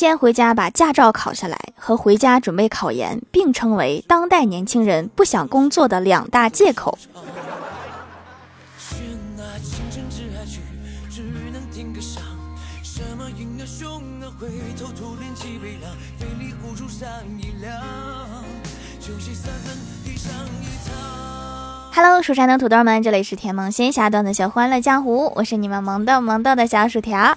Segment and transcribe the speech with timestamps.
[0.00, 6.96] 先回家把驾照考下来和回家准备考研并称为当代年轻人不想工作的两大借口。
[21.92, 27.36] Hello，蜀山的土豆们，这里是甜萌仙侠段的小欢乐江湖，我是你们萌豆萌豆的小薯条。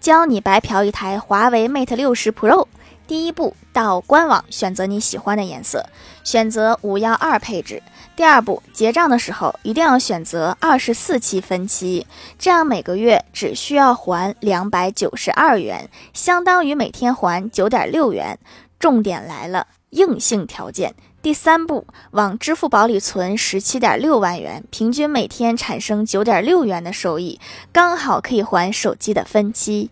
[0.00, 2.66] 教你白嫖一台华为 Mate 六十 Pro。
[3.06, 5.84] 第一步，到官网选择你喜欢的颜色，
[6.24, 7.82] 选择五幺二配置。
[8.16, 12.06] 第二步，结账的时候一定要选择二十四期分期，
[12.38, 18.38] 这样每个月只需要还两百九十二元，相当于每天还九点六元。
[18.78, 20.94] 重点来了，硬性条件。
[21.22, 27.38] 第三步，往支付宝里存十七点六万元，平均每天产生九点六元的收益，
[27.70, 29.90] 刚好可以还手机的分期。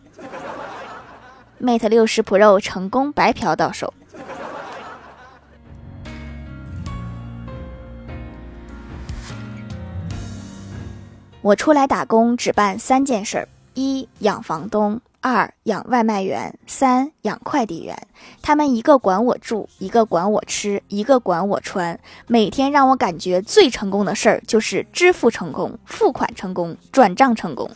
[1.60, 3.92] Mate 六十 Pro 成功白嫖到手。
[11.42, 14.98] 我出来打工只办三件事：一养房东。
[15.20, 17.97] 二养外卖员，三养快递员，
[18.41, 21.98] 他们一个管我住，一个管我吃，一个管我穿。
[22.28, 27.69] 每天让我感觉最成功的事儿就是支付成功、付款成功、转账成功。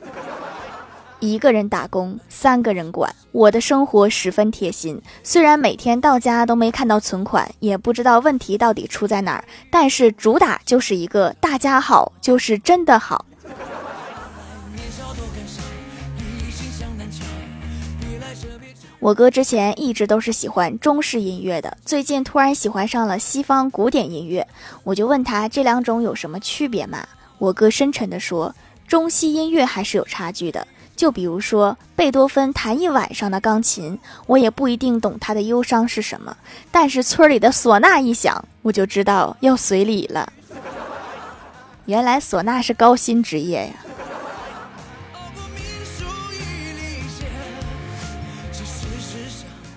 [1.19, 5.01] 一个人打工，三个人管，我的生活十分贴心。
[5.23, 13.25] 虽然每天到家都没看到存款，也不知道问题到底出在哪儿，但是主打就是一个大家好，就是真的好。
[19.03, 24.47] 我哥之前一直都是喜欢中式音乐的，最近突然喜欢上了西方古典音乐，
[24.85, 27.05] 我就问他这两种有什么区别吗？
[27.39, 28.55] 我哥深沉地说，
[28.87, 30.65] 中西音乐还是有差距的。
[30.95, 36.37] 就比如说贝多芬弹一晚上的钢琴，我也不一定懂他的忧伤是什么，
[36.71, 40.33] 但是村里的唢呐一响，我就知道要随礼了。
[41.87, 43.73] 原来唢呐是高薪职业呀。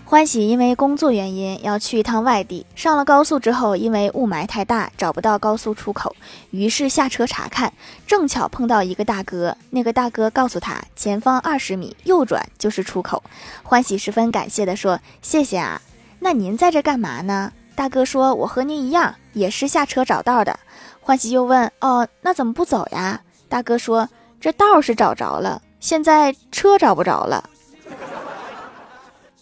[0.07, 6.15] 欢喜因为工作原因要去一趟外地，上了高速之后，因为雾霾太大找不到高速出口，
[6.51, 7.73] 于是下车查看，
[8.05, 9.57] 正巧碰到一个大哥。
[9.71, 13.23] 那个大哥告诉他，前方二十米右转就是出口。
[13.63, 15.81] 欢喜十分感谢的说：“谢谢啊，
[16.19, 20.59] 那您在这干嘛呢？”大哥说：“我和您一样，也是下车找道的。”
[21.01, 24.07] 欢喜又问：“哦，那怎么不走呀？”大哥说
[24.39, 27.49] ：“这道是找着了，现在车找不着了。”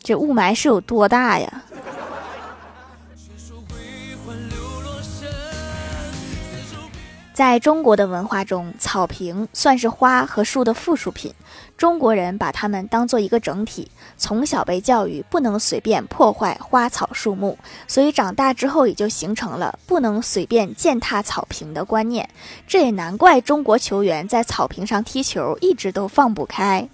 [0.04, 1.64] 这雾霾是有多大呀？
[7.34, 11.34] 在中国的文化中，草坪算是花和树的附属品。
[11.76, 22.30] 中国人把它们当做一个整体，从小被教育不能随便破坏花草树木，所以长大之后也就形成了不能随便践踏草坪的观念。
[22.68, 26.88] 这也难怪中国球员在草坪上踢球一直都放不开。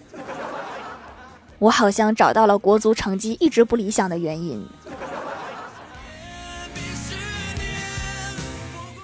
[1.59, 4.65] 我好像找到了国足成绩一直不理想的原因。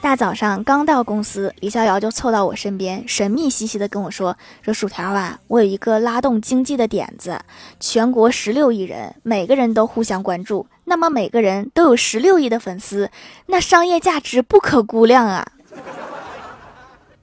[0.02, 7.42] 大早上刚到公司，李逍遥就凑到我身边，神秘兮兮的跟我说：“说薯条啊，我有一个拉动经济的点子。
[7.80, 13.10] 全国十六亿人，每个人都互相关注，那么每个人都有十六亿的粉丝，
[13.48, 15.48] 那商业价值不可估量啊！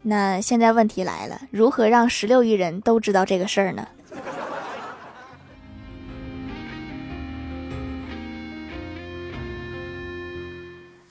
[0.03, 3.87] 那现在问题来了，如何让十六亿人都知道这个事儿呢？”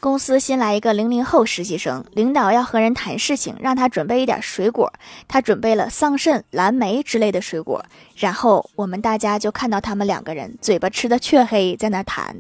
[0.02, 4.92] 公司新来一个零零后实习生，领导要和人谈事情，让他准备一点水果。
[5.28, 7.86] 他准备了桑葚、蓝莓之类的水果，
[8.16, 12.36] 然后我们大家就看到他们两个人嘴巴吃的黢黑，在那谈。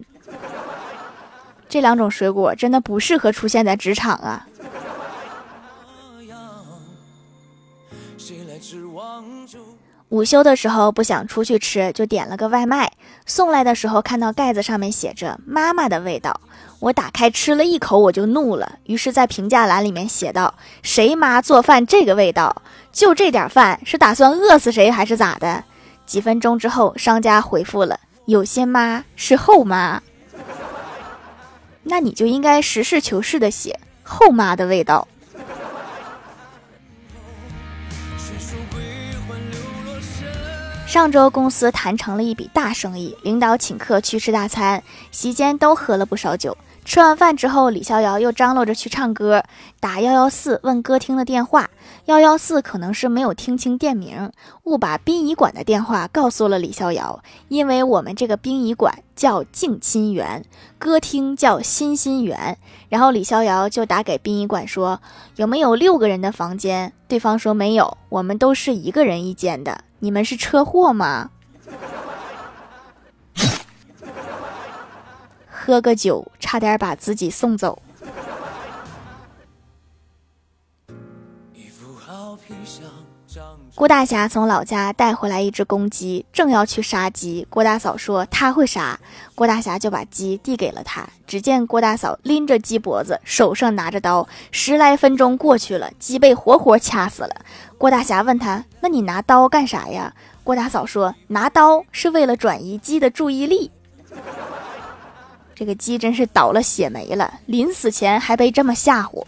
[1.69, 4.47] 这两种水果真的不适合出现在职场啊。
[10.09, 12.91] 午休的时候不想出去吃，就点了个外卖。
[13.27, 16.41] 送来的时候看到盖子上面写着“妈妈的味道”，
[16.81, 18.79] 我打开吃了一口，我就怒了。
[18.85, 22.63] 于是，在评价栏里面写道：“谁妈做饭这个味道？
[22.91, 25.63] 就这点饭，是打算饿死谁还是咋的？”
[26.07, 30.01] 几分钟之后，商家回复了：“有些妈是后妈。
[31.83, 35.07] ”那你就应该实事求是的写“后妈的味道”。
[40.87, 46.57] 上周公司谈成了一笔大生意，领导请客去吃大餐，席间都喝了不少酒。
[46.83, 49.43] 吃完饭之后，李逍遥又张罗着去唱歌，
[49.79, 51.69] 打幺幺四问歌厅的电话。
[52.05, 54.31] 幺幺四可能是没有听清店名，
[54.63, 57.23] 误把殡仪馆的电话告诉了李逍遥。
[57.47, 60.43] 因为我们这个殡仪馆叫静亲园，
[60.79, 62.57] 歌厅叫欣欣园。
[62.89, 64.99] 然后李逍遥就打给殡仪馆说
[65.37, 69.83] ：“有没有六个人的房间？”对方说：“没有，我们都是一个人一间的。
[69.99, 71.29] 你们是车祸吗？”
[75.63, 77.79] 喝个酒，差点把自己送走。
[83.75, 87.45] 郭大侠从老家带回来一只公鸡，正要去杀鸡。
[87.47, 88.99] 郭大嫂说他会杀，
[89.35, 91.07] 郭大侠就把鸡递给了他。
[91.27, 97.35] 只见郭大嫂拎着鸡脖子，手上拿着刀，十来分钟过去了，鸡被活活掐死了。
[97.77, 100.11] 郭大侠问他：“那你拿刀干啥呀？”
[100.43, 103.69] 郭大嫂说：“拿刀是为了转移鸡的注意力。”
[105.61, 109.23] 这个鸡真是倒了血霉了，临死前还被这么吓唬。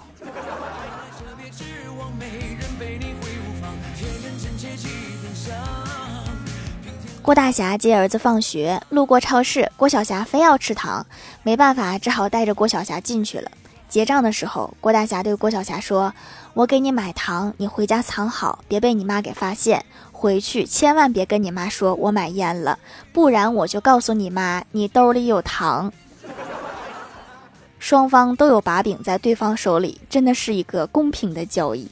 [7.21, 11.05] 郭大侠接儿子放学，路过超市，郭小霞非要吃糖，
[11.43, 13.51] 没办法，只好带着郭小霞进去了。
[13.87, 16.11] 结账的时候，郭大侠对郭小霞说
[16.55, 19.85] ：“我给你买糖，你回家藏好，别被你妈给发现。
[20.11, 22.79] 回去千万别跟你妈说我买烟了，
[23.11, 25.93] 不然我就告诉你妈你兜里有糖。”
[27.83, 31.91] 双方都有把柄在对方手里，真的是一个公平的交易。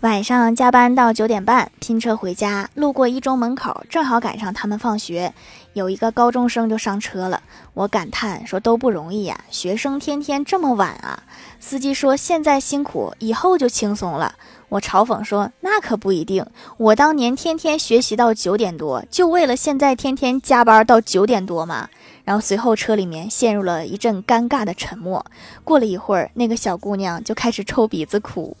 [0.00, 5.34] 晚上加班到九点半，拼车回家，路过一中门口，正好赶上他们放学，
[5.74, 7.42] 有一个高中生就上车了。
[7.74, 11.22] 我感叹说：“都不容易呀，学生天天这么晚啊。”
[11.60, 14.36] 司机说：“现在辛苦，以后就轻松了。”
[14.70, 16.44] 我嘲讽说：“那可不一定，
[16.76, 21.88] 我当年天天学习到九点多，就为了现在天天加班到九点多嘛。”
[22.24, 25.24] 然后随后车里面陷入了一阵尴尬的沉默。
[25.64, 28.54] 过了一会儿，那个小姑娘就开始抽鼻子哭。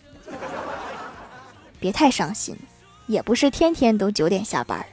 [1.78, 2.56] 别太伤心，
[3.06, 4.84] 也不是天天都九点下班，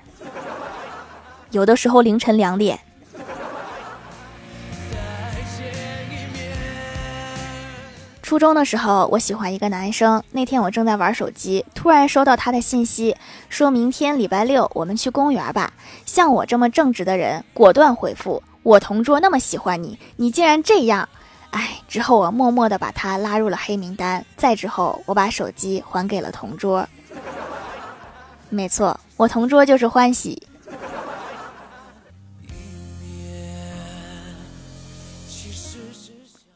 [1.51, 2.77] 有的时候凌晨两点。
[8.35, 10.21] 初中的时候，我喜欢一个男生。
[10.31, 13.15] 那天我正在玩手机，突然收到他的信息，
[13.47, 15.71] 说明天礼拜六我们去公园吧。
[16.05, 21.07] 像我这么正直的人，果断回复：我同桌那么喜欢你，你竟然这样。
[21.51, 24.25] 哎，之后我默默地把他拉入了黑名单。
[24.35, 26.85] 再之后，我把手机还给了同桌。
[28.49, 30.44] 没错，我同桌就是欢喜。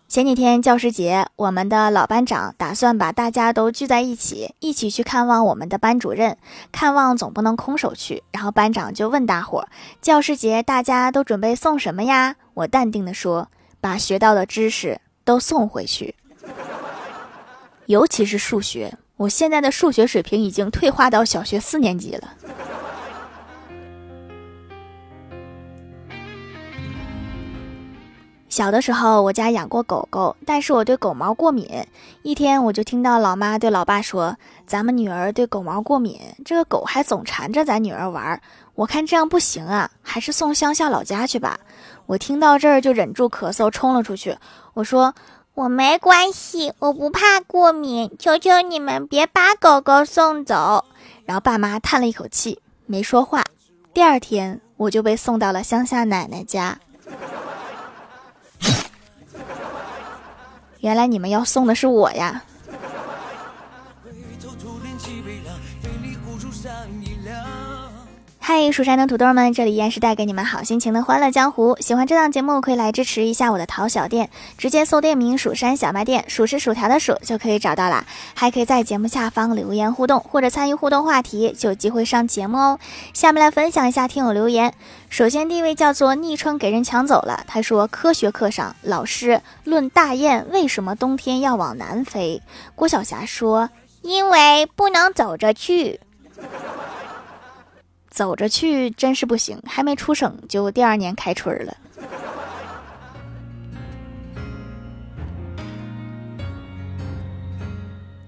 [0.10, 6.36] 前几天教师节，我们的老班长打算把大家都聚在一起，一起去看望我们的班主任。
[6.72, 9.68] 看望总不能空手去，然后班长就问大伙
[10.02, 13.50] ：“教师节大家都准备送什么呀？”我淡定地说。
[13.82, 16.16] 把学到的知识都送回去，
[17.86, 18.98] 尤其是数学。
[19.16, 22.34] 我现在的数学水平已经退化到小学四年级了。
[28.60, 31.66] 小的时候，我家养过狗狗，但是我对狗毛过敏。
[32.24, 34.36] 一天，我就听到老妈对老爸说
[34.68, 38.42] ：“咱们女儿对狗毛过敏，这个狗还总缠着咱女儿玩。
[38.76, 41.58] 我看这样不行啊，还是送乡下老家去吧。”
[42.06, 44.38] 我听到这儿就忍住咳嗽，冲了出去。
[44.74, 45.16] 我说
[45.56, 50.84] ：“我没关系，我不怕过敏，求求你们别把狗狗送走。”
[51.24, 53.42] 然后爸妈叹了一口气，没说话。
[53.94, 56.78] 第二天，我就被送到了乡下奶奶家。
[60.80, 62.44] 原来你们要送的是我呀！
[68.52, 71.78] 嗨，蜀山的土豆们，这里依然是带给你们好心情的欢乐江湖。
[71.82, 78.04] 喜欢这档节目，可以来支持一下我的淘小店，直接搜店名“蜀山小卖店”，数是薯条的数就可以找到了。
[78.34, 82.80] 还可以在节目下方留言互动，或者参与互动话题，就有机会上节目哦。
[83.14, 84.74] 下面来分享一下听友留言。
[85.10, 92.42] 首先，第一位叫做昵称给人抢走了，他说：科学课上，老师论大雁为什么冬天要往南飞，
[92.74, 93.70] 郭晓霞说：
[94.02, 96.00] 因为不能走着去。
[98.20, 101.74] 走着去真是不行，还没出省就第二年开春了。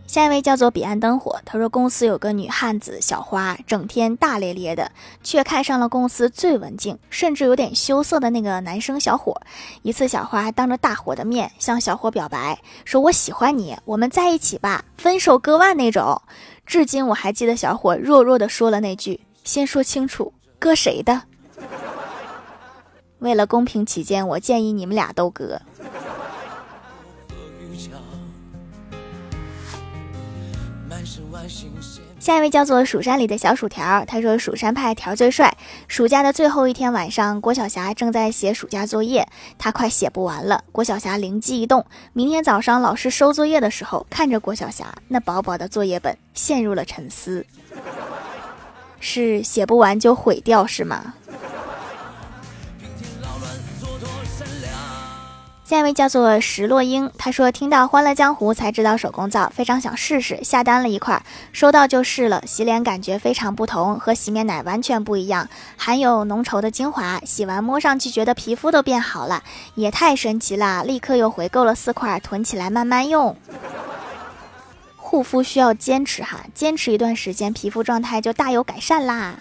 [0.08, 4.90] 下一位叫做彼岸灯火，他说公司有个女汉子小花，整天大咧咧的，
[5.22, 9.42] 却看上了公司最文静，甚至有点羞涩的那个男生小伙。
[9.82, 16.22] 一次，小花还当着大伙的面向小伙表白，说：“我喜欢你，我们在一起吧，分手割腕那种。”
[16.66, 19.20] 至今我还记得小伙弱弱的说了那句。
[19.44, 21.24] 先说清楚，割谁的？
[23.20, 25.62] 为了公平起见，我建议你们俩都割。
[32.20, 35.58] 下一位叫做蜀山里的小薯条，他说蜀山派条最帅。
[35.88, 40.64] 暑假的最后一天晚上，郭晓霞正在写暑假作业，她快写不完了。
[40.72, 47.44] 郭晓霞灵机一动，明天早上老师收作业的时候，看着郭晓霞那薄薄的作业本，陷入了沉思。
[49.02, 51.16] 是写不完就毁掉是吗？
[55.66, 69.44] 下一位叫做石洛英，他说听到《欢乐江湖》才知道手工皂，非常想试试，下单了一块，收到就试了，洗脸感觉非常不同，和洗面奶完全不一样，含有浓稠的精华，洗完摸上去觉得皮肤都变好了，
[69.76, 73.34] 也太神奇了，立刻又回购了四块，囤起来慢慢用。
[75.12, 79.36] 护肤需要坚持哈，坚持一段时间，皮肤状态就大有改善啦。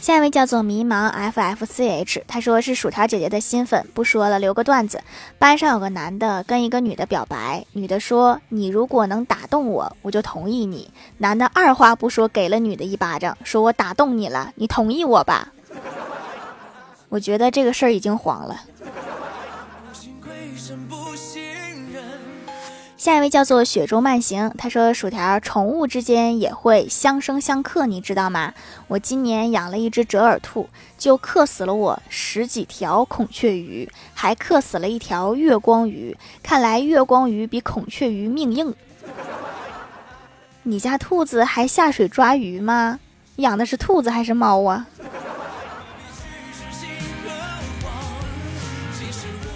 [0.00, 5.02] 下一位叫做迷茫 F F C H，他说是薯条姐姐的新粉，不说了，留个段子。
[5.40, 10.88] 班上有个男的跟一个女的表白，女的说：“你如果能打动我，我就同意你。”
[11.18, 15.48] 男的二话不说给了女的一巴掌，说：“我打动你了，你同意我吧？”
[17.10, 18.60] 我觉得这个事儿已经黄了。
[23.02, 28.54] 下一位叫做雪中慢行，他说：“薯条，宠物之间也会相生相克，你知道吗？
[28.86, 36.16] 我今年养了一只折耳兔，就克死了我十几条孔雀鱼，还克死了一条月光鱼。
[36.44, 38.72] 看来月光鱼比孔雀鱼命硬。
[40.62, 43.00] 你家兔子还下水抓鱼吗？
[43.36, 44.86] 养的是兔子还是猫啊？”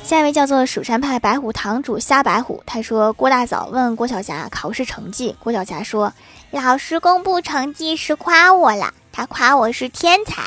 [0.07, 6.13] 下一位叫做蜀山派白虎堂主瞎白虎，他说郭大嫂问郭晓霞考试成绩，郭晓霞说
[6.53, 10.45] 老师公布成绩是夸我了，他夸我是天才。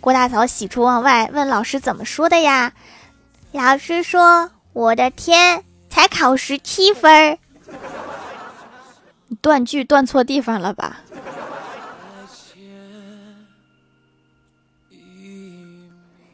[0.00, 2.74] 郭大嫂喜出望外，问老师怎么说的呀？
[3.50, 7.40] 老师说我的天，才考十七分。
[9.26, 11.00] 你断句断错地方了吧？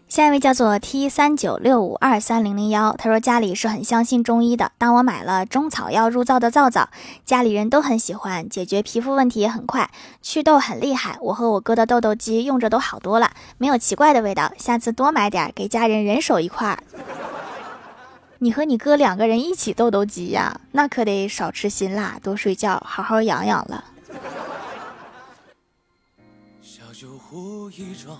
[0.08, 4.72] 下一位叫做 T 三九六五二三零零幺，他说家里是很相信中医的。
[4.78, 6.88] 当我买了中草药入皂的皂皂，
[7.26, 9.90] 家里人都很喜欢，解决皮肤问题也很快，
[10.22, 11.18] 祛痘很厉害。
[11.20, 14.50] 我和我哥的痘痘肌用着都好多了，没有奇怪的味道。
[14.56, 16.82] 下次多买点，给家人人手一块儿。
[18.38, 20.58] 你和你哥两个人一起痘痘肌呀？
[20.72, 23.84] 那可得少吃辛辣，多睡觉，好好养养了。
[26.62, 28.18] 小酒壶一装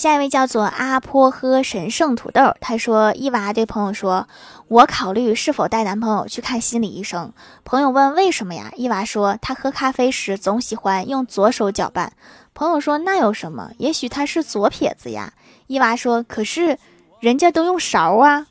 [0.00, 4.26] 下一位叫做阿坡喝神圣土豆，他说：伊娃对朋友说，
[4.66, 7.34] 我考虑是否带男朋友去看心理医生。
[7.64, 8.72] 朋友问为什么呀？
[8.76, 12.14] 伊娃说，他喝咖啡时总喜欢用左手搅拌。
[12.54, 13.72] 朋友说，那有什么？
[13.76, 15.34] 也许他是左撇子呀。
[15.66, 16.78] 伊娃说，可是
[17.20, 18.46] 人家都用勺啊，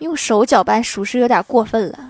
[0.00, 2.00] 用手搅拌属实有点过分了。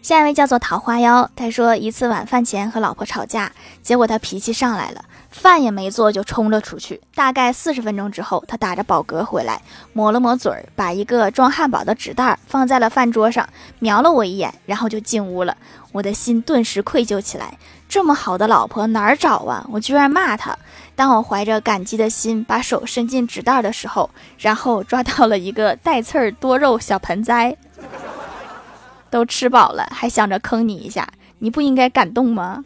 [0.00, 3.50] 下一位叫做桃花妖，他说一次晚饭前和老婆吵架，
[3.82, 7.00] 结果他脾气上来了，饭也没做就冲了出去。
[7.14, 9.60] 大概四十分钟之后，他打着饱嗝回来，
[9.92, 13.46] 抹了抹嘴儿，把一个装汉堡的纸袋放在了饭桌上，
[13.80, 15.54] 瞄了我一眼，然后就进屋了。
[15.92, 19.66] 我的心顿时愧疚起来，这么好的老婆哪儿找啊？
[19.70, 20.56] 我居然骂他。
[20.94, 27.56] 当我怀着感激的心把手伸进纸袋的时候，然后抓到了一个带刺儿多肉小盆栽。
[29.10, 32.64] 都吃饱了，还想着坑你一下，你不应该感动吗？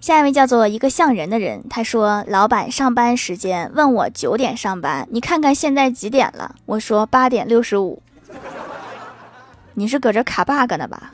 [0.00, 8.02] 下一位叫做一个像人的人，他说：“老板上班时间问我九点上班，你看看现在几点了？”我说：“八点六十五。”
[9.74, 11.12] 你是搁这卡 bug 呢吧？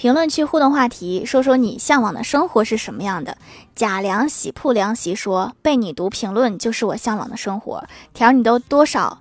[0.00, 3.36] 评论区互动话题，说说你向往的生活是什么样的？
[3.76, 9.18] 贾凉喜铺凉席说：“被你读评论就是我向往的生活。”条，你都多少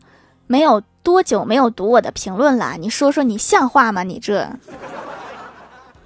[0.48, 2.78] 没有多久没有读我的评论了？
[2.80, 4.04] 你说说你像话吗？
[4.04, 4.50] 你这，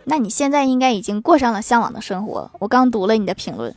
[0.05, 2.49] 那你现在应该已经过上了向往的生活。
[2.57, 3.75] 我刚读了你的评论。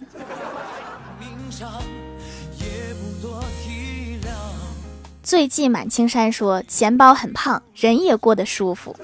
[5.23, 8.97] 最近满青山说：“钱包很胖，人也过得舒服。”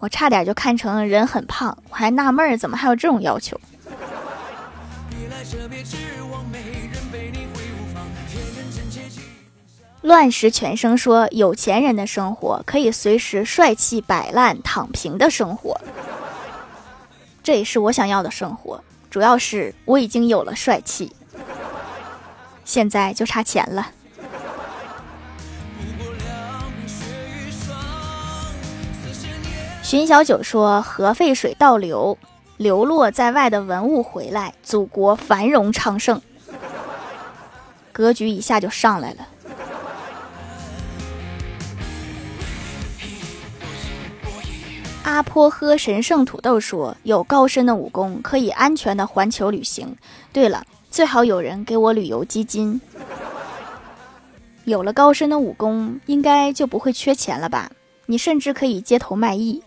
[0.00, 3.60] 我差点就看成人很胖，我还纳闷儿怎么还有这种要求。
[10.00, 15.78] 乱石全生说：“有钱人的生活可以随时帅气摆烂躺平的生活，
[17.42, 18.82] 这也是我想要的生活。
[19.10, 21.14] 主要是我已经有了帅气，
[22.64, 23.90] 现在就差钱了。”
[29.90, 32.16] 荀小九说：“核废水倒流，
[32.58, 36.22] 流落在外的文物回来，祖国繁荣昌盛。”
[37.90, 39.26] 格局一下就上来了。
[45.02, 49.96] 阿坡喝神圣土豆说：“有高深的武功，可以安全的环球旅行。
[50.32, 52.80] 对了，最好有人给我旅游基金。
[54.66, 57.72] 有了高深的武功，应该就不会缺钱了吧？
[58.06, 59.60] 你甚至可以街头卖艺。”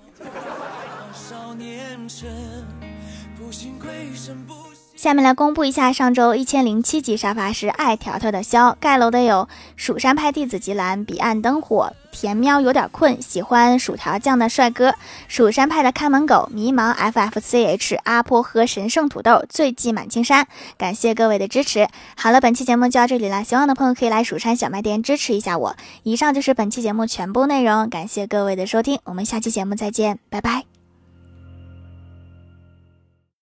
[4.95, 14.95] 下面来公布一下上周一千零七集沙发是爱条条的肖盖楼的有蜀山派弟子吉兰彼岸灯火甜喵有点困喜欢薯条酱的帅哥
[15.27, 21.89] 蜀山派的看门狗迷茫 ffch 阿婆和神圣土豆醉迹满青山感谢各位的支持。
[22.15, 25.75] 好了，本期节目就到这里了，喜欢的朋友可以来蜀山小卖店支持一下我。
[26.03, 30.73] 以上就是本期节目全部内容，感谢各位的收听，我们下期节目再见，拜拜。